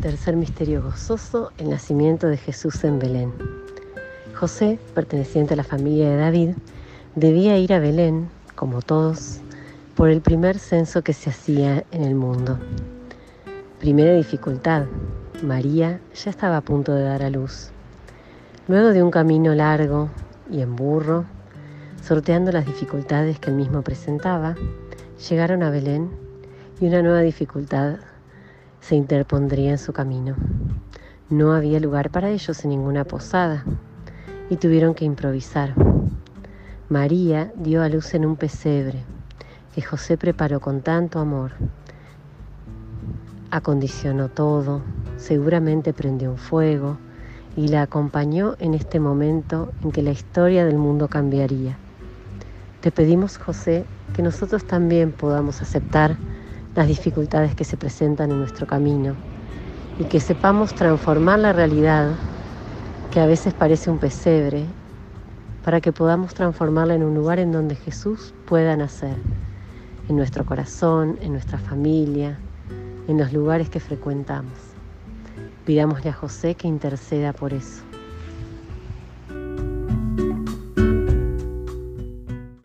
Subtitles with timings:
[0.00, 3.32] Tercer misterio gozoso, el nacimiento de Jesús en Belén.
[4.32, 6.50] José, perteneciente a la familia de David,
[7.16, 9.40] debía ir a Belén, como todos,
[9.96, 12.60] por el primer censo que se hacía en el mundo.
[13.80, 14.84] Primera dificultad,
[15.42, 17.70] María ya estaba a punto de dar a luz.
[18.68, 20.10] Luego de un camino largo
[20.48, 21.24] y en burro,
[22.04, 24.54] sorteando las dificultades que él mismo presentaba,
[25.28, 26.08] llegaron a Belén
[26.80, 27.96] y una nueva dificultad
[28.80, 30.36] se interpondría en su camino.
[31.30, 33.64] No había lugar para ellos en ninguna posada
[34.50, 35.74] y tuvieron que improvisar.
[36.88, 39.04] María dio a luz en un pesebre
[39.74, 41.52] que José preparó con tanto amor.
[43.50, 44.82] Acondicionó todo,
[45.16, 46.96] seguramente prendió un fuego
[47.56, 51.76] y la acompañó en este momento en que la historia del mundo cambiaría.
[52.80, 56.16] Te pedimos, José, que nosotros también podamos aceptar
[56.78, 59.16] las dificultades que se presentan en nuestro camino
[59.98, 62.12] y que sepamos transformar la realidad
[63.10, 64.64] que a veces parece un pesebre
[65.64, 69.16] para que podamos transformarla en un lugar en donde Jesús pueda nacer,
[70.08, 72.38] en nuestro corazón, en nuestra familia,
[73.08, 74.54] en los lugares que frecuentamos.
[75.66, 77.82] Pidámosle a José que interceda por eso.